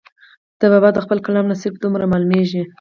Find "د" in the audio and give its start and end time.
0.59-0.61, 0.93-0.97